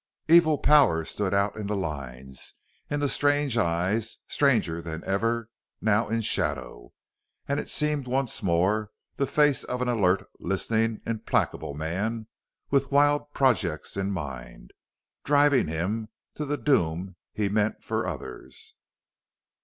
Evil 0.27 0.57
power 0.57 1.05
stood 1.05 1.31
out 1.31 1.55
in 1.55 1.67
the 1.67 1.75
lines, 1.75 2.55
in 2.89 2.99
the 2.99 3.07
strange 3.07 3.55
eyes, 3.55 4.17
stranger 4.27 4.81
then 4.81 5.03
ever, 5.05 5.47
now 5.79 6.09
in 6.09 6.21
shadow; 6.21 6.91
and 7.47 7.59
it 7.59 7.69
seemed 7.69 8.07
once 8.07 8.41
more 8.41 8.89
the 9.17 9.27
face 9.27 9.63
of 9.63 9.79
an 9.79 9.87
alert, 9.87 10.27
listening, 10.39 11.01
implacable 11.05 11.75
man, 11.75 12.25
with 12.71 12.91
wild 12.91 13.31
projects 13.35 13.95
in 13.95 14.09
mind, 14.09 14.71
driving 15.23 15.67
him 15.67 16.09
to 16.33 16.45
the 16.45 16.57
doom 16.57 17.15
he 17.31 17.47
meant 17.47 17.83
for 17.83 18.07
others. 18.07 18.73